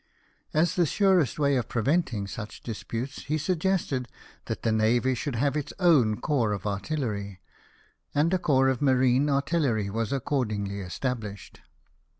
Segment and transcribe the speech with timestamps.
[0.51, 4.07] As the surest way of preventing such disputes, he suggested
[4.45, 7.39] that the navy should have its own corps of artillery;
[8.15, 11.61] and a corps of marine artillery was accordingly established.